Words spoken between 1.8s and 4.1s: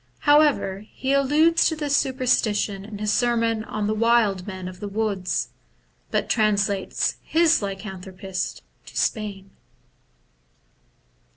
superstition in his sermon on